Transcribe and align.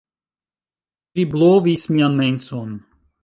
Ĝi 1.19 1.27
blovis 1.35 1.85
mian 1.97 2.17
menson. 2.23 2.73